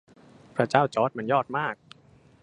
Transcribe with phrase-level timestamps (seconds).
[0.55, 1.75] พระเจ้าจอร์จมันยอดมาก